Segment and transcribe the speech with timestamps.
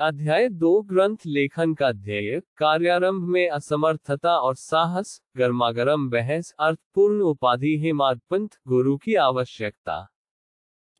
[0.00, 7.76] अध्याय दो, ग्रंथ लेखन का ध्येय, कार्यारंभ में असमर्थता और साहस, गर्मागरम बहस, अर्थपूर्ण उपाधि
[7.78, 10.08] हेमादपंथ गुरु की आवश्यकता।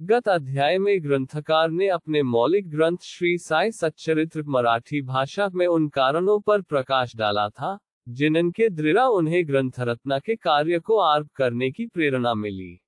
[0.02, 5.88] गत अध्याय में ग्रंथकार ने अपने मौलिक ग्रंथ श्री साई सच्चरित्र मराठी भाषा में उन
[5.88, 7.78] कारणों पर प्रकाश डाला था
[8.08, 12.85] जिनके दृढ़ उन्हें ग्रंथरत्ना के कार्य को आरंभ करने की प्रेरणा मिली।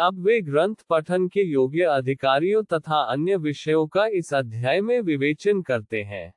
[0.00, 5.62] अब वे ग्रंथ पठन के योग्य अधिकारियों तथा अन्य विषयों का इस अध्याय में विवेचन
[5.62, 6.34] करते हैं।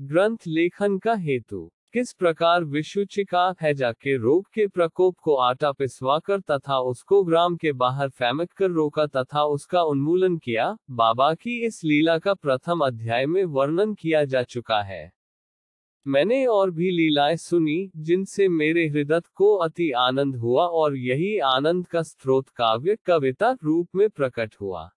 [0.00, 6.40] ग्रंथ लेखन का हेतु। किस प्रकार विषुचिका हैजा के रोग के प्रकोप को आटा पिसवाकर
[6.40, 11.84] तथा उसको ग्राम के बाहर फैमक कर रोका तथा उसका उन्मूलन किया, बाबा की इस
[11.84, 15.17] लीला का प्रथम अध्याय में वर्णन किया जा चुका है।
[16.08, 21.86] मैंने और भी लीलाएँ सुनी, जिनसे मेरे हृदय को अति आनंद हुआ और यही आनंद
[21.86, 24.90] का स्रोत काव्य कविता रूप में प्रकट हुआ।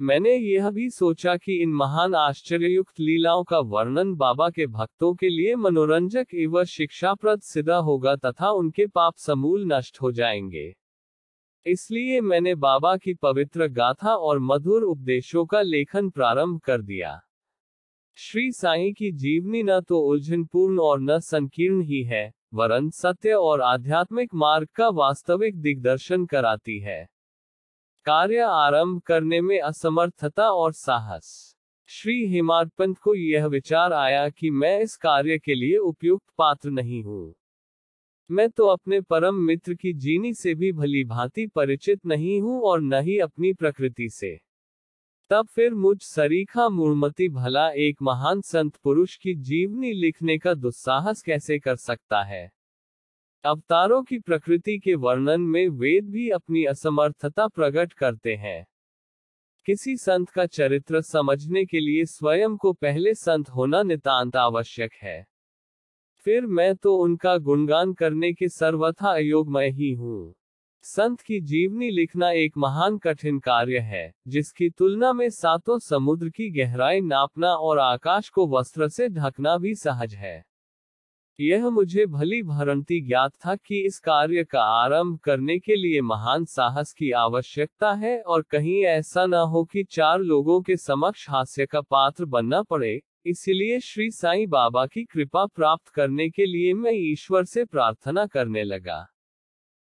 [0.00, 5.28] मैंने यह भी सोचा कि इन महान आश्चर्ययुक्त लीलाओं का वर्णन बाबा के भक्तों के
[5.28, 10.74] लिए मनोरंजक एवं शिक्षाप्रद सिद्ध होगा तथा उनके पाप समूल नष्ट हो जाएँगे।
[11.66, 17.20] इसलिए मैंने बाबा की पवित्र गाथा और मधुर उपदेशों का लेखन प्रारंभ कर दिया।
[18.16, 23.60] श्री साई की जीवनी न तो उलझनपूर्ण और न संकीर्ण ही है, वरन सत्य और
[23.60, 27.08] आध्यात्मिक मार्ग का वास्तविक दिग्दर्शन कराती है।
[28.06, 31.56] कार्य आरंभ करने में असमर्थता और साहस।
[31.88, 37.02] श्री हिमारपंत को यह विचार आया कि मैं इस कार्य के लिए उपयुक्त पात्र नहीं
[37.02, 37.34] हूँ।
[38.30, 42.80] मैं तो अपने परम मित्र की जीनी से भी भली भांति परिचित नहीं हूँ और
[42.80, 44.36] न ही अपनी प्रकृति से।
[45.30, 51.22] तब फिर मुझ सरीखा मूर्मति भला एक महान संत पुरुष की जीवनी लिखने का दुस्साहस
[51.22, 52.52] कैसे कर सकता है?
[53.44, 58.66] अवतारों की प्रकृति के वर्णन में वेद भी अपनी असमर्थता प्रकट करते हैं।
[59.66, 65.26] किसी संत का चरित्र समझने के लिए स्वयं को पहले संत होना नितांत आवश्यक है।
[66.26, 70.34] फिर मैं तो उनका गुणगान करने के सर्वथा अयोगमय ही हूँ।
[70.86, 76.50] संत की जीवनी लिखना एक महान कठिन कार्य है, जिसकी तुलना में सातों समुद्र की
[76.50, 80.44] गहराई नापना और आकाश को वस्त्र से ढकना भी सहज है।
[81.40, 86.44] यह मुझे भली भरंती ज्ञात था कि इस कार्य का आरंभ करने के लिए महान
[86.44, 91.66] साहस की आवश्यकता है और कहीं ऐसा न हो कि चार लोगों के समक्ष हास्य
[91.66, 96.92] का पात्र बनना पड़े, इसलिए श्री साईं बाबा की कृपा प्राप्त करने के लिए मैं
[96.92, 99.13] ईश्वर से प्रार्थना करने लगा।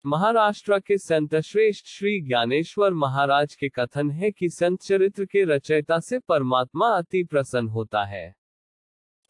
[0.09, 6.01] महाराष्ट्र के संत श्रेष्ठ श्री ज्ञानेश्वर महाराज के कथन है कि संत चरित्र के रचयिता
[6.01, 8.37] से परमात्मा अति प्रसन्न होता है।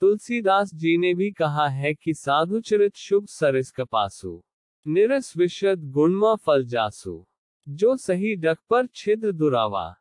[0.01, 4.43] तुलसीदास जी ने भी कहा है कि साधु चरित शुभ सरिस कपासु,
[4.87, 7.27] निरस विशद गुणमा फल जासु,
[7.69, 9.95] जो सही डक पर छिद्र दुरावा,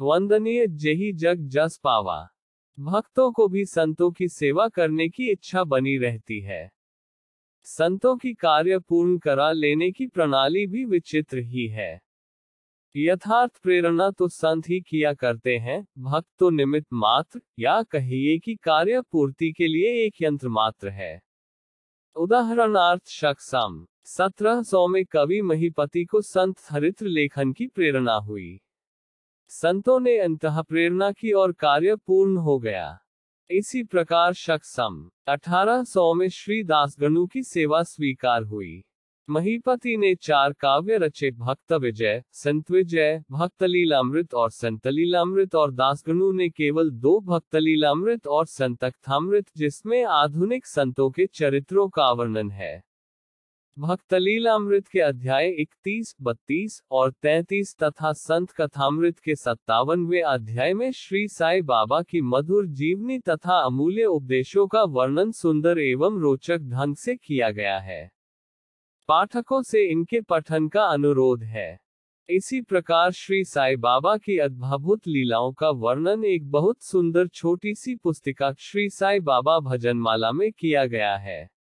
[0.00, 2.28] वंदनीय जही जग जस पावा।
[2.80, 6.79] भक्तों को भी संतों की सेवा करने की इच्छा बनी रहती है।
[7.62, 12.00] संतों की कार्य पूर्ण करा लेने की प्रणाली भी विचित्र ही है।
[12.96, 18.54] यथार्थ प्रेरणा तो संत ही किया करते हैं, भक्त तो निमित्त मात्र, या कहिए कि
[18.54, 21.22] कार्य पूर्ति के लिए एक यंत्र मात्र है।
[22.16, 28.60] उदाहरणार्थ शख्सम सत्रह सौ में कवि महीपति को संत हरित्र लेखन की प्रेरणा हुई।
[29.48, 32.98] संतों ने अंत प्रेरणा की और कार्य पूर्ण हो गया।
[33.52, 38.84] इसी प्रकार शक सम 1800 में श्री दासगणु की सेवा स्वीकार हुई।
[39.30, 46.48] महीपति ने चार काव्य रचे, भक्त विजय, संत विजय भक्तलीलामृत और संतलीलामृत और दासगणु ने
[46.48, 52.89] केवल दो भक्तलीलामृत और संतकथामृत जिसमें आधुनिक संतों के चरित्रों का वर्णन है।
[53.80, 61.28] भक्तलीलामृत के अध्याय 31, 32 और 33 तथा संत कथामृत के सत्तावनवे अध्याय में श्री
[61.28, 67.16] साई बाबा की मधुर जीवनी तथा अमूल्य उपदेशों का वर्णन सुंदर एवं रोचक ढंग से
[67.16, 68.10] किया गया है।
[69.08, 71.80] पाठकों से इनके पठन का अनुरोध है।
[72.28, 77.96] इसी प्रकार श्री साई बाबा की अद्भुत लीलाओं का वर्णन एक बहुत सुंदर छोटी सी
[77.96, 81.59] पुस्तिका श्री साई बाबा भजनमाला में किया गया है।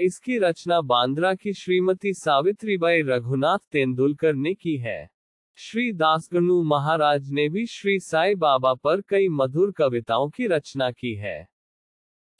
[0.00, 5.10] इसकी रचना बांद्रा की श्रीमती सावित्रीबाई रघुनाथ तेंदुलकर ने की है।
[5.54, 11.14] श्री दासगणु महाराज ने भी श्री साई बाबा पर कई मधुर कविताओं की रचना की
[11.14, 11.48] है।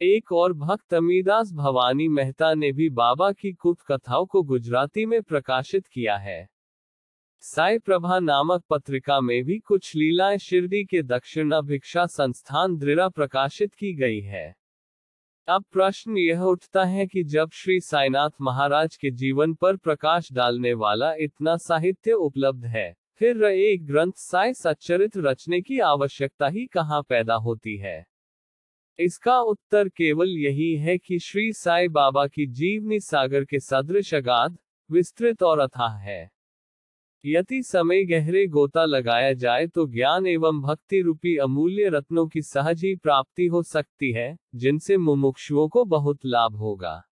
[0.02, 5.22] एक और भक्त अमीदास भवानी मेहता ने भी बाबा की कुछ कथाओं को गुजराती में
[5.22, 6.48] प्रकाशित किया है।
[7.38, 13.74] साई प्रभा नामक पत्रिका में भी कुछ लीलाएँ शिरडी के दक्षिणा भिक्षा संस्थान दृढ़ प्रकाशित
[13.74, 14.65] की गई है।
[15.48, 20.72] अब प्रश्न यह उठता है कि जब श्री साईनाथ महाराज के जीवन पर प्रकाश डालने
[20.74, 27.02] वाला इतना साहित्य उपलब्ध है, फिर एक ग्रंथ साय सच्चरित रचने की आवश्यकता ही कहाँ
[27.02, 28.06] पैदा होती है?
[28.98, 34.58] इसका उत्तर केवल यही है कि श्री साई बाबा की जीवनी सागर के सदृश अगाध,
[34.90, 36.35] विस्तृत और अथाह है।
[37.26, 42.84] यदि समय गहरे गोता लगाया जाए तो ज्ञान एवं भक्ति रूपी अमूल्य रत्नों की सहज
[42.84, 47.02] ही प्राप्ति हो सकती है, जिनसे मुमुक्षुओं को बहुत लाभ होगा।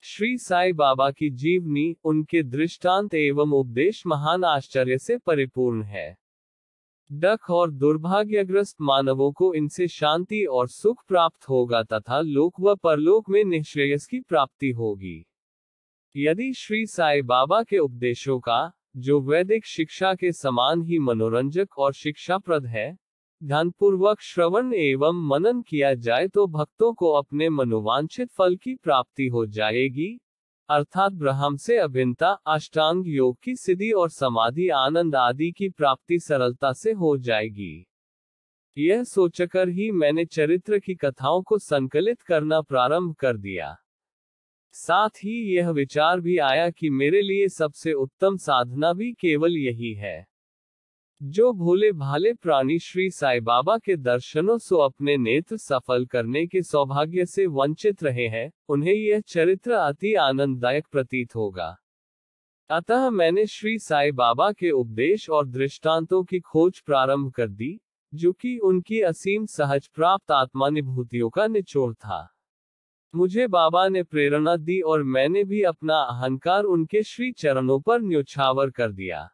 [0.00, 6.16] श्री साई बाबा की जीवनी उनके दृष्टांत एवं उपदेश महान आश्चर्य से परिपूर्ण है।
[7.12, 13.30] डक और दुर्भाग्यग्रस्त मानवों को इनसे शांति और सुख प्राप्त होगा तथा लोक व परलोक
[13.30, 15.26] में निश्रेयस की प्राप्ति होगी।
[16.16, 21.92] यदि श्री साई बाबा के उपदेशों का जो वैदिक शिक्षा के समान ही मनोरंजक और
[21.92, 22.98] शिक्षाप्रद है,
[23.42, 29.46] ध्यानपूर्वक श्रवण एवं मनन किया जाए तो भक्तों को अपने मनोवांछित फल की प्राप्ति हो
[29.46, 30.20] जाएगी।
[30.68, 36.72] अर्थात ब्रह्म से अभिन्नता, अष्टांग योग की सिद्धि और समाधि, आनंद आदि की प्राप्ति सरलता
[36.72, 37.86] से हो जाएगी।
[38.78, 43.76] यह सोचकर ही मैंने चरित्र की कथाओं को संकलित करना प्रारंभ कर दिया।
[44.72, 49.94] साथ ही यह विचार भी आया कि मेरे लिए सबसे उत्तम साधना भी केवल यही
[49.94, 50.26] है।
[51.22, 56.62] जो भोले भाले प्राणी श्री साई बाबा के दर्शनों से अपने नेत्र सफल करने के
[56.62, 61.76] सौभाग्य से वंचित रहे हैं, उन्हें यह चरित्र अति आनंददायक प्रतीत होगा।
[62.70, 67.80] अतः मैंने श्री साई बाबा के उपदेश और दृष्टांतों की खोज प्रारंभ कर दी,
[68.14, 72.28] जो कि उनकी असीम सहज प्राप्त आत्मानुभूतियों का निचोड़ था।
[73.14, 78.70] मुझे बाबा ने प्रेरणा दी और मैंने भी अपना अहंकार उनके श्री चरणों पर न्योछावर
[78.70, 79.28] कर दिया।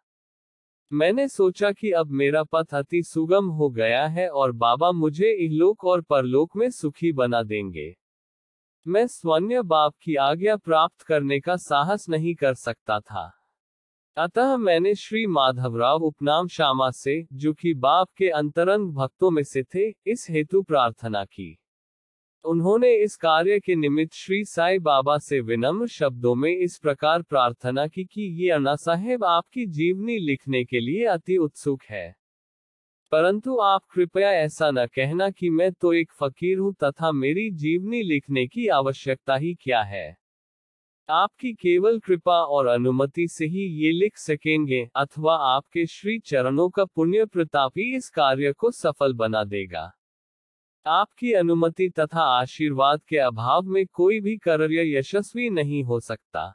[0.92, 5.84] मैंने सोचा कि अब मेरा पथ अति सुगम हो गया है और बाबा मुझे इहलोक
[5.84, 7.96] और परलोक में सुखी बना देंगे।
[8.86, 13.32] मैं स्वर्ण बाप की आज्ञा प्राप्त करने का साहस नहीं कर सकता था।
[14.16, 19.62] अतः मैंने श्री माधवराव उपनाम श्यामा से, जो कि बाप के अंतरंग भक्तों में से
[19.62, 21.58] थे, इस हेतु प्रार्थना की।
[22.44, 27.86] उन्होंने इस कार्य के निमित्त श्री साई बाबा से विनम्र शब्दों में इस प्रकार प्रार्थना
[27.86, 32.14] की कि ये अन्ना साहेब आपकी जीवनी लिखने के लिए अति उत्सुक है।
[33.12, 38.02] परंतु आप कृपया ऐसा न कहना कि मैं तो एक फकीर हूँ तथा मेरी जीवनी
[38.02, 40.16] लिखने की आवश्यकता ही क्या है।
[41.08, 46.84] आपकी केवल कृपा और अनुमति से ही ये लिख सकेंगे अथवा आपके श्री चरणों का
[46.84, 49.97] पुण्य प्रताप ही इस कार्य को सफल बना देगा।
[50.88, 56.52] आपकी अनुमति तथा आशीर्वाद के अभाव में कोई भी कार्य यशस्वी नहीं हो सकता।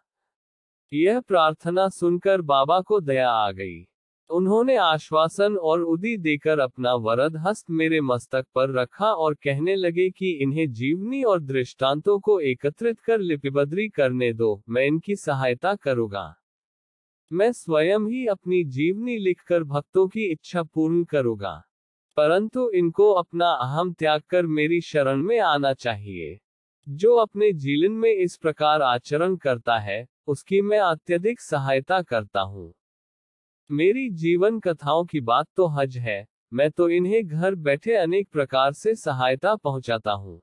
[0.93, 3.87] यह प्रार्थना सुनकर बाबा को दया आ गई।
[4.29, 10.09] उन्होंने आश्वासन और उदी देकर अपना वरद हस्त मेरे मस्तक पर रखा और कहने लगे
[10.09, 16.35] कि इन्हें जीवनी और दृष्टांतों को एकत्रित कर लिपिबद्री करने दो, मैं इनकी सहायता करूँगा।
[17.31, 21.63] मैं स्वयं ही अपनी जीवनी लिखकर भक्तों की इच्छा पूर्ण करूँगा।
[22.17, 26.39] परंतु इनको अपना अहम त्याग कर मेरी शरण में आना चाहिए।
[26.89, 32.73] जो अपने जीवन में इस प्रकार आचरण करता है, उसकी मैं अत्यधिक सहायता करता हूँ।
[33.71, 38.73] मेरी जीवन कथाओं की बात तो हज है, मैं तो इन्हें घर बैठे अनेक प्रकार
[38.73, 40.41] से सहायता पहुंचाता हूँ।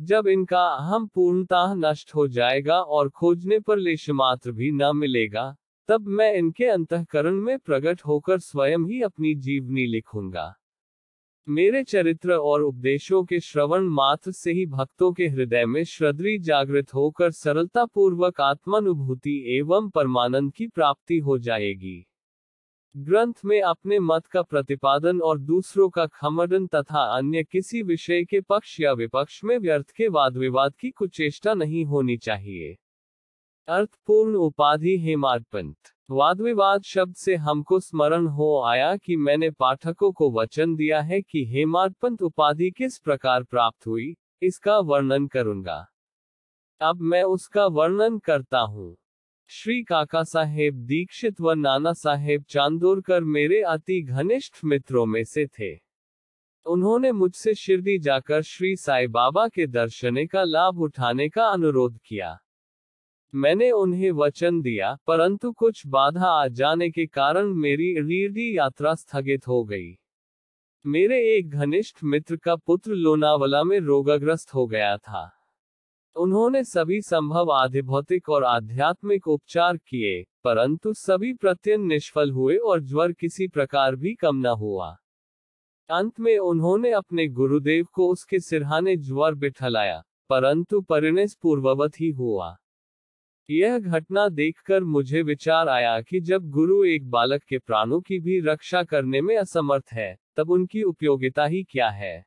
[0.00, 5.56] जब इनका अहम पूर्णतः नष्ट हो जाएगा और खोजने पर लेश मात्र भी न मिलेगा,
[5.88, 10.54] तब मैं इनके अंतकरण में प्रकट होकर स्वयं ही अपनी जीवनी लिखूँगा।
[11.48, 16.94] मेरे चरित्र और उपदेशों के श्रवण मात्र से ही भक्तों के हृदय में श्रद्धी जागृत
[16.94, 22.06] होकर सरलता पूर्वक आत्मानुभूति एवं परमानंद की प्राप्ति हो जाएगी।
[22.96, 28.40] ग्रंथ में अपने मत का प्रतिपादन और दूसरों का खमडन तथा अन्य किसी विषय के
[28.40, 32.76] पक्ष या विपक्ष में व्यर्थ के वाद विवाद की कुचेष्टा नहीं होनी चाहिए।
[33.68, 35.76] अर्थपूर्ण उपाधि हेमार्पंत
[36.10, 41.22] वाद विवाद शब्द से हमको स्मरण हो आया कि मैंने पाठकों को वचन दिया है
[41.22, 45.86] कि हेमार्पंत उपाधि किस प्रकार प्राप्त हुई, इसका वर्णन करूँगा।
[46.80, 48.96] अब मैं उसका वर्णन करता हूँ।
[49.46, 55.74] श्री काका साहेब, दीक्षित व नाना साहेब चांदोरकर मेरे अति घनिष्ठ मित्रों में से थे।
[56.66, 62.38] उन्होंने मुझसे शिरडी जाकर श्री साई बाबा के दर्शने का लाभ उठाने का अनुरोध किया।
[63.36, 69.48] मैंने उन्हें वचन दिया, परंतु कुछ बाधा आ जाने के कारण मेरी रीढ़ी यात्रा स्थगित
[69.48, 69.96] हो गई।
[70.86, 75.30] मेरे एक घनिष्ठ मित्र का पुत्र लोनावला में रोगाग्रस्त हो गया था।
[76.16, 83.12] उन्होंने सभी संभव आधिभौतिक और आध्यात्मिक उपचार किए, परंतु सभी प्रत्यन निष्फल हुए और ज्वर
[83.12, 84.96] किसी प्रकार भी कम न हुआ।
[85.90, 92.56] अंत में उन्होंने अपने गुरुदेव को उसके सिरहाने ज्वर बिठलाया, परंतु परिणय पूर्ववत ही हुआ।
[93.50, 98.40] यह घटना देखकर मुझे विचार आया कि जब गुरु एक बालक के प्राणों की भी
[98.40, 102.26] रक्षा करने में असमर्थ है, तब उनकी उपयोगिता ही क्या है?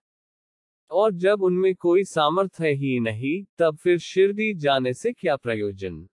[0.91, 6.07] और जब उनमें कोई सामर्थ्य ही नहीं, तब फिर शिरडी जाने से क्या प्रयोजन?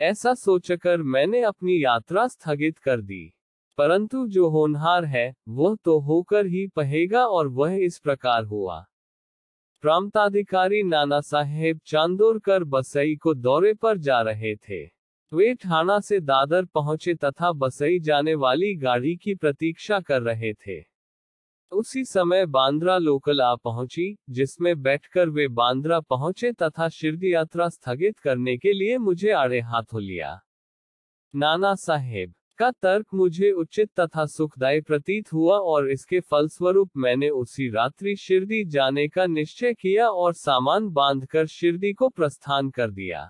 [0.00, 3.32] ऐसा सोचकर मैंने अपनी यात्रा स्थगित कर दी।
[3.78, 8.86] परंतु जो होनहार है, वह तो होकर ही पहेगा और वह इस प्रकार हुआ।
[9.80, 14.84] प्रांताधिकारी नाना साहेब चांदोरकर बसई को दौरे पर जा रहे थे।
[15.32, 20.80] वे ठाणा से दादर पहुँचे तथा बसई जाने वाली गाड़ी की प्रतीक्षा कर रहे थे।
[21.72, 28.18] उसी समय बांद्रा लोकल आ पहुँची, जिसमें बैठकर वे बांद्रा पहुँचे तथा शिरडी यात्रा स्थगित
[28.18, 30.40] करने के लिए मुझे आड़े हाथों लिया।
[31.34, 37.68] नाना साहेब का तर्क मुझे उचित तथा सुखदायी प्रतीत हुआ और इसके फलस्वरूप मैंने उसी
[37.70, 43.28] रात्रि शिरडी जाने का निश्चय किया और सामान बांधकर शिरडी को प्रस्थान कर दिया।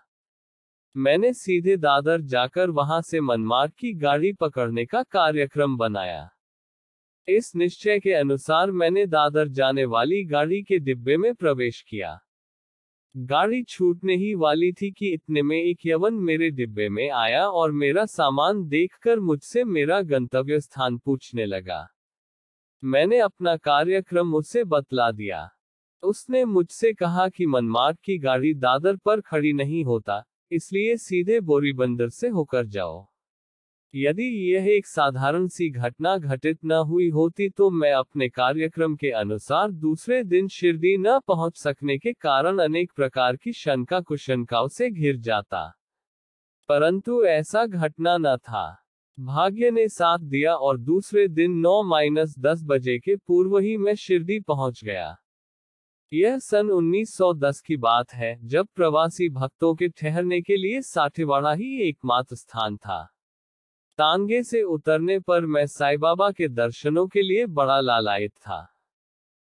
[0.96, 6.28] मैंने सीधे दादर जाकर वहाँ से मनमार्ग की गाड़ी पकड़ने का कार्यक्रम बनाया।
[7.28, 12.18] इस निश्चय के अनुसार मैंने दादर जाने वाली गाड़ी के डिब्बे में प्रवेश किया।
[13.16, 17.72] गाड़ी छूटने ही वाली थी कि इतने में एक यवन मेरे डिब्बे में आया और
[17.72, 21.86] मेरा सामान देखकर मुझसे मेरा गंतव्य स्थान पूछने लगा।
[22.82, 25.48] मैंने अपना कार्यक्रम उससे बतला दिया।
[26.02, 32.08] उसने मुझसे कहा कि मनमार्ग की गाड़ी दादर पर खड़ी नहीं होता, इसलिए सीधे बोरीबंदर
[32.08, 33.08] से होकर जाओ।
[33.98, 39.10] यदि यह एक साधारण सी घटना घटित न हुई होती तो मैं अपने कार्यक्रम के
[39.10, 44.90] अनुसार दूसरे दिन शिरडी न पहुँच सकने के कारण अनेक प्रकार की शंका कुशंकाओं से
[44.90, 45.72] घिर जाता।
[46.68, 48.84] परंतु ऐसा घटना न था।
[49.20, 53.94] भाग्य ने साथ दिया और दूसरे दिन 9 माइनस दस बजे के पूर्व ही मैं
[53.94, 55.16] शिरडी पहुँच गया।
[56.12, 61.88] यह सन 1910 की बात है, जब प्रवासी भक्तों के ठहरने के लिए साठेवाड़ा ही
[61.88, 63.12] एकमात्र स्थान था।
[63.98, 68.76] तांगे से उतरने पर मैं साई बाबा के दर्शनों के लिए बड़ा लालायित था।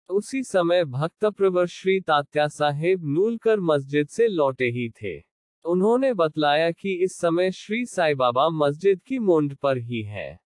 [0.08, 5.18] उसी समय भक्त प्रवर श्री तात्या साहेब नूलकर मस्जिद से लौटे ही थे।
[5.64, 10.40] उन्होंने बतलाया कि इस समय श्री साई बाबा मस्जिद की मोंड पर ही है।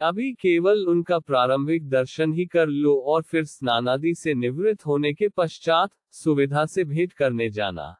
[0.00, 5.28] अभी केवल उनका प्रारंभिक दर्शन ही कर लो और फिर स्नानादि से निवृत्त होने के
[5.28, 7.96] पश्चात सुविधा से भेंट करने जाना।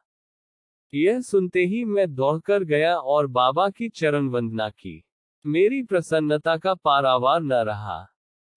[0.93, 5.03] यह सुनते ही मैं दौड़कर गया और बाबा की चरण वंदना की।
[5.45, 8.07] मेरी प्रसन्नता का पारावार न रहा।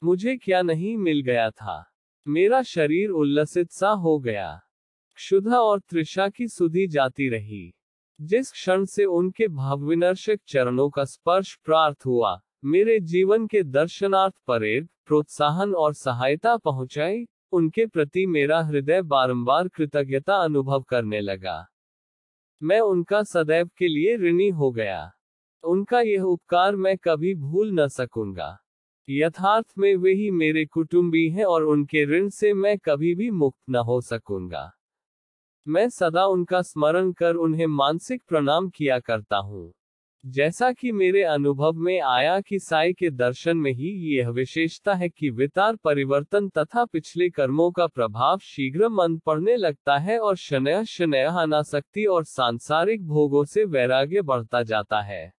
[0.05, 1.85] मुझे क्या नहीं मिल गया था।
[2.29, 4.61] मेरा शरीर उल्लसित सा हो गया।
[5.15, 7.75] क्षुधा और त्रिषा की सुधी जाती रही।
[8.21, 14.89] जिस क्षण से उनके भावविनर्शक चरणों का स्पर्श प्रार्थ हुआ, मेरे जीवन के दर्शनार्थ परेड
[15.07, 21.67] प्रोत्साहन और सहायता पहुंचाई, उनके प्रति मेरा हृदय बारंबार कृतज्ञता अनुभव करने लगा।
[22.63, 25.13] मैं उनका सदैव के लिए ऋणी हो गया।
[25.65, 28.59] उनका यह उपकार मैं कभी भूल न सकूँगा।
[29.11, 33.61] यथार्थ में वे ही मेरे कुटुंबी हैं और उनके ऋण से मैं कभी भी मुक्त
[33.71, 34.71] न हो सकूँगा।
[35.69, 39.73] मैं सदा उनका स्मरण कर उन्हें मानसिक प्रणाम किया करता हूँ।
[40.27, 45.09] जैसा कि मेरे अनुभव में आया कि साई के दर्शन में ही यह विशेषता है
[45.09, 50.85] कि वितार परिवर्तन तथा पिछले कर्मों का प्रभाव शीघ्र मन पड़ने लगता है और शनय
[50.85, 55.33] शनय अनासक्ति और सांसारिक भोगों से वैराग्य बढ़ता जाता है।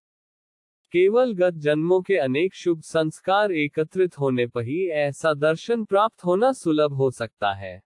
[0.94, 6.52] केवल गत जन्मों के अनेक शुभ संस्कार एकत्रित होने पर ही ऐसा दर्शन प्राप्त होना
[6.52, 7.82] सुलभ हो सकता है।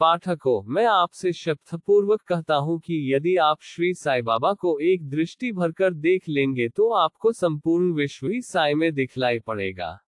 [0.00, 5.52] पाठकों, मैं आपसे शब्दपूर्वक कहता हूँ कि यदि आप श्री साई बाबा को एक दृष्टि
[5.52, 9.98] भरकर देख लेंगे तो आपको संपूर्ण विश्व ही साई में दिखलाई पड़ेगा।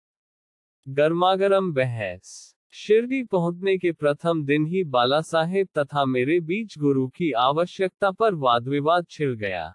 [0.87, 7.31] गर्मागरम बहस। शिरडी पहुँचने के प्रथम दिन ही बाला साहेब तथा मेरे बीच गुरु की
[7.33, 9.73] आवश्यकता पर वाद विवाद छिड़ गया।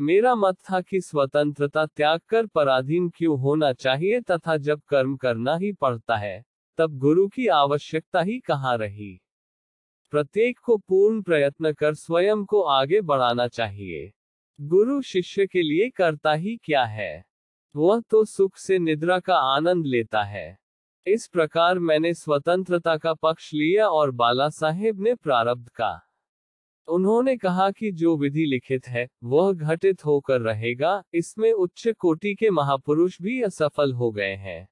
[0.00, 5.56] मेरा मत था कि स्वतंत्रता त्याग कर पराधीन क्यों होना चाहिए तथा जब कर्म करना
[5.56, 6.44] ही पड़ता है,
[6.78, 9.20] तब गुरु की आवश्यकता ही कहाँ रही।
[10.10, 14.12] प्रत्येक को पूर्ण प्रयत्न कर स्वयं को आगे बढ़ाना चाहिए।
[14.60, 17.24] गुरु शिष्य के लिए करता ही क्या है?
[17.76, 20.58] वह तो सुख से निद्रा का आनंद लेता है।
[21.06, 26.07] इस प्रकार मैंने स्वतंत्रता का पक्ष लिया और बाला साहेब ने प्रारब्ध का
[26.88, 32.50] उन्होंने कहा कि जो विधि लिखित है, वह घटित होकर रहेगा, इसमें उच्च कोटि के
[32.50, 34.68] महापुरुष भी असफल हो गए हैं।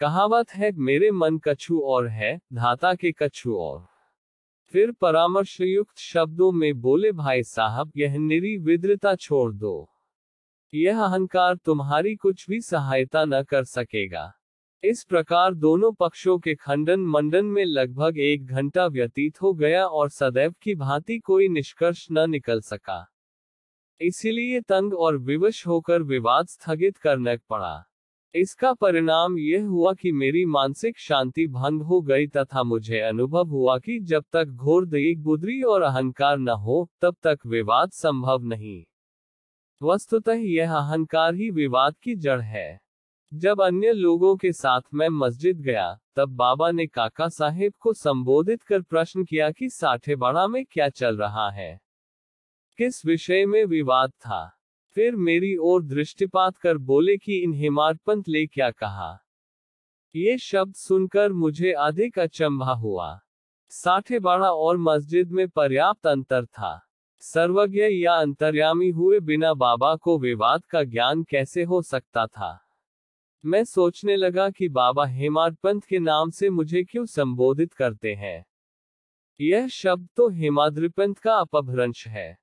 [0.00, 3.86] कहावत है, मेरे मन कछु और है, धाता के कछु और।
[4.72, 9.88] फिर परामर्श युक्त शब्दों में बोले, भाई साहब, यह निरी विद्रता छोड़ दो।
[10.74, 14.32] यह अहंकार तुम्हारी कुछ भी सहायता न कर सकेगा।
[14.84, 20.10] इस प्रकार दोनों पक्षों के खंडन मंडन में लगभग एक घंटा व्यतीत हो गया और
[20.10, 23.12] सदैव की भांति कोई निष्कर्ष न निकल सका।
[24.00, 27.84] इसीलिए तंग और विवश होकर विवाद स्थगित करना पड़ा।
[28.34, 33.78] इसका परिणाम यह हुआ कि मेरी मानसिक शांति भंग हो गई तथा मुझे अनुभव हुआ
[33.78, 38.84] कि जब तक घोर देख बुद्री और अहंकार न हो, तब तक विवाद संभव नहीं।
[39.82, 42.81] वस्तुतः यह अहंकार ही विवाद की जड़ है।
[43.34, 48.62] जब अन्य लोगों के साथ मैं मस्जिद गया, तब बाबा ने काका साहेब को संबोधित
[48.62, 51.80] कर प्रश्न किया कि साठे बड़ा में क्या चल रहा है?
[52.78, 54.60] किस विषय में विवाद था?
[54.94, 59.18] फिर मेरी ओर दृष्टिपात कर बोले कि इन हेमाडपंत ले क्या कहा?
[60.16, 63.20] ये शब्द सुनकर मुझे अधिक अचंभा हुआ।
[63.68, 66.88] साठे बाड़ा और मस्जिद में पर्याप्त अंतर था।
[67.20, 72.58] सर्वज्ञ या अंतर्यामी हुए बिना बाबा को विवाद का ज्ञान कैसे हो सकता था?
[73.44, 78.44] मैं सोचने लगा कि बाबा हेमाडपंत के नाम से मुझे क्यों संबोधित करते हैं।
[79.40, 82.38] यह शब्द तो हेमाद्रिपंत का अपभ्रंश है।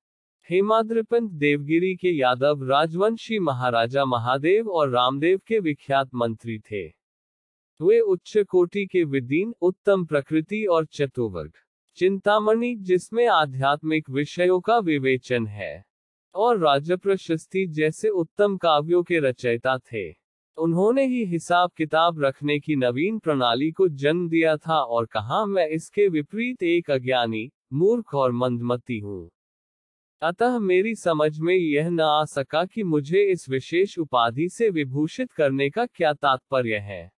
[0.50, 6.88] हेमाद्रिपंत देवगिरी के यादव राजवंशी महाराजा महादेव और रामदेव के विख्यात मंत्री थे।
[7.80, 11.52] वे उच्च कोटि के विदीन, उत्तम प्रकृति और चतुवर्ग
[11.96, 15.84] चिंतामणि, जिसमें आध्यात्मिक विषयों का विवेचन है,
[16.34, 20.19] और राज प्रशस्ति जैसे उत्तम काव्यों के रचयिता थे।
[20.58, 25.66] उन्होंने ही हिसाब किताब रखने की नवीन प्रणाली को जन्म दिया था और कहा, मैं
[25.68, 29.30] इसके विपरीत एक अज्ञानी, मूर्ख और मंदमती हूँ।
[30.22, 35.32] अतः मेरी समझ में यह न आ सका कि मुझे इस विशेष उपाधि से विभूषित
[35.32, 37.10] करने का क्या तात्पर्य है।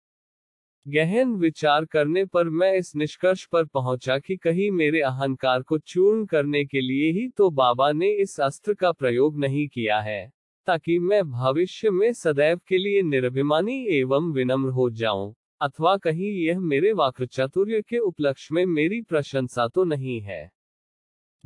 [0.86, 6.24] गहन विचार करने पर मैं इस निष्कर्ष पर पहुँचा कि कहीं मेरे अहंकार को चूर्ण
[6.26, 10.98] करने के लिए ही तो बाबा ने इस अस्त्र का प्रयोग नहीं किया है। ताकि
[10.98, 16.92] मैं भविष्य में सदैव के लिए निर्भिमानी एवं विनम्र हो जाऊँ, अथवा कहीं यह मेरे
[16.92, 20.50] वाक्र चातुर्य के उपलक्ष्य में मेरी प्रशंसा तो नहीं है।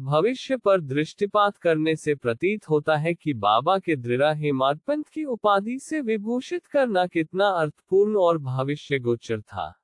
[0.00, 5.78] भविष्य पर दृष्टिपात करने से प्रतीत होता है कि बाबा के दृढ़ हेमाडपंथ की उपाधि
[5.78, 9.83] से विभूषित करना कितना अर्थपूर्ण और भविष्य गोचर था।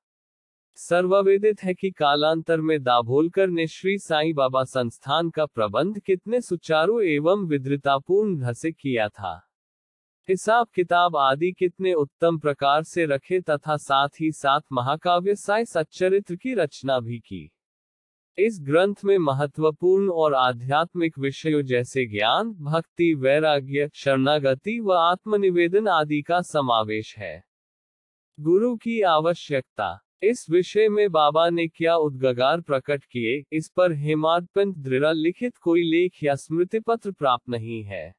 [0.76, 7.00] सर्ववेदित है कि कालांतर में दाभोलकर ने श्री साईं बाबा संस्थान का प्रबंध कितने सुचारू
[7.00, 9.50] एवं विद्रतापूर्ण ढंग से किया था।
[10.28, 16.36] हिसाब किताब आदि कितने उत्तम प्रकार से रखे तथा साथ ही साथ महाकाव्य साई सच्चरित्र
[16.36, 17.52] की रचना भी की।
[18.38, 26.22] इस ग्रंथ में महत्वपूर्ण और आध्यात्मिक विषयों जैसे ज्ञान, भक्ति, वैराग्य, शरणागति व आत्मनिवेदन आदि
[26.22, 27.44] का समावेश है।
[28.40, 34.78] गुरु की आवश्यकता इस विषय में बाबा ने क्या उद्गार प्रकट किए, इस पर हेमाडपंत
[34.78, 38.14] दृढ़ लिखित कोई लेख या स्मृति पत्र प्राप्त नहीं है।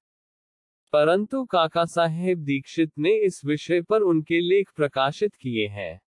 [0.93, 6.01] परंतु काका साहेब दीक्षित ने इस विषय पर उनके लेख प्रकाशित किए हैं।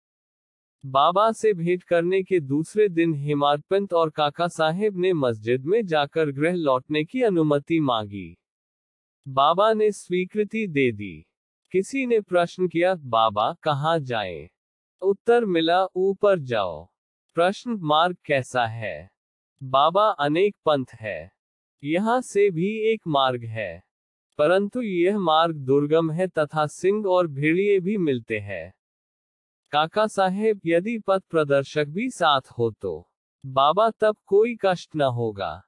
[0.86, 6.30] बाबा से भेंट करने के दूसरे दिन हेमाडपंत और काका साहेब ने मस्जिद में जाकर
[6.30, 8.36] गृह लौटने की अनुमति मांगी।
[9.28, 11.26] बाबा ने स्वीकृति दे दी।
[11.72, 14.48] किसी ने प्रश्न किया, बाबा, कहाँ जाएँ?
[15.02, 16.88] उत्तर मिला, ऊपर जाओ।
[17.34, 19.10] प्रश्न मार्ग कैसा है?
[19.62, 21.32] बाबा अनेक पंथ है।
[21.84, 23.82] यहाँ से भी एक मार्ग है।
[24.38, 28.74] परंतु यह मार्ग दुर्गम है तथा सिंह और भेड़िए भी मिलते हैं।
[29.70, 33.08] काका साहेब, यदि पथ प्रदर्शक भी साथ हो तो?
[33.46, 35.62] बाबा, तब कोई कष्ट न होगा।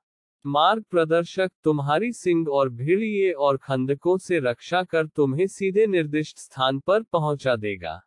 [0.47, 6.81] मार्ग प्रदर्शक तुम्हारी सिंह और भीड़िए और खंदकों से रक्षा कर तुम्हें सीधे निर्दिष्ट स्थान
[6.81, 8.03] पर पहुँचा देगा।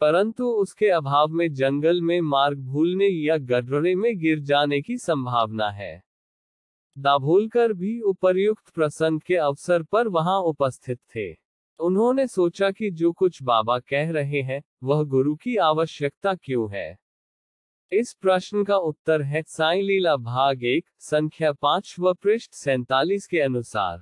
[0.00, 5.70] परंतु उसके अभाव में जंगल में मार्ग भूलने या गडरे में गिर जाने की संभावना
[5.70, 6.02] है।
[6.98, 11.32] दाभोलकर भी उपर्युक्त प्रसंग के अवसर पर वहाँ उपस्थित थे।
[11.80, 16.98] उन्होंने सोचा कि जो कुछ बाबा कह रहे हैं, वह गुरु की आवश्यकता क्यों है?
[17.92, 23.40] इस प्रश्न का उत्तर है साई लीला भाग एक, संख्या पाँच व पृष्ठ सैतालीस के
[23.40, 23.98] अनुसार।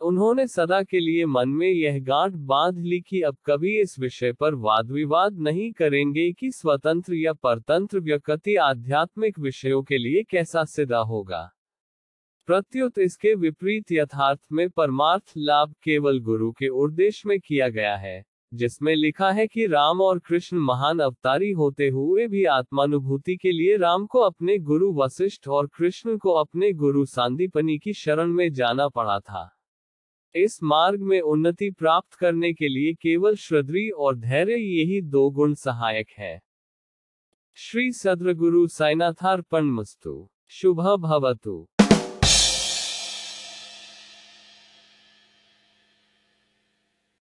[0.00, 4.32] उन्होंने सदा के लिए मन में यह गांठ बाँध ली कि अब कभी इस विषय
[4.32, 10.64] पर वाद विवाद नहीं करेंगे कि स्वतंत्र या परतंत्र व्यक्ति आध्यात्मिक विषयों के लिए कैसा
[10.64, 11.52] सिद्धा होगा।
[12.46, 18.24] प्रत्युत इसके विपरीत यथार्थ में परमार्थ लाभ केवल गुरु के उद्देश्य में किया गया है,
[18.54, 23.76] जिसमें लिखा है कि राम और कृष्ण महान अवतारी होते हुए भी आत्मानुभूति के लिए
[23.76, 28.88] राम को अपने गुरु वशिष्ठ और कृष्ण को अपने गुरु सांदीपनी की शरण में जाना
[28.88, 29.55] पड़ा था।
[30.36, 35.54] इस मार्ग में उन्नति प्राप्त करने के लिए केवल श्रद्धी और धैर्य यही दो गुण
[35.54, 36.40] सहायक है।
[37.54, 41.68] श्री सद्र गुरु साइनाथार्पण मस्तु। शुभ भवतु